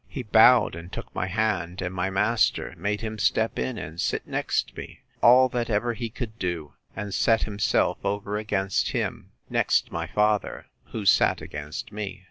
[0.09, 4.25] He bowed, and took my hand; and my master made him step in, and sit
[4.25, 9.91] next me, all that ever he could do; and sat himself over against him, next
[9.91, 12.19] my father, who sat against me.